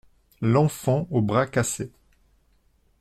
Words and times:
L’enfant 0.41 1.07
au 1.11 1.21
bras 1.21 1.45
cassé. 1.45 1.91